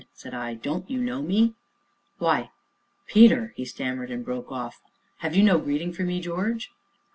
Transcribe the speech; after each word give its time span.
said 0.15 0.33
I, 0.33 0.55
"don't 0.55 0.89
you 0.89 0.99
know 0.99 1.21
me?" 1.21 1.53
"Why 2.17 2.49
Peter" 3.05 3.53
he 3.55 3.65
stammered, 3.65 4.09
and 4.09 4.25
broke 4.25 4.51
off. 4.51 4.81
"Have 5.19 5.35
you 5.35 5.43
no 5.43 5.59
greeting 5.59 5.93
for 5.93 6.01
me, 6.01 6.19
George?" 6.19 6.71